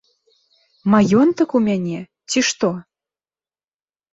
Маёнтак 0.93 1.49
у 1.59 1.63
мяне, 1.67 1.99
ці 2.33 2.39
што? 2.51 2.67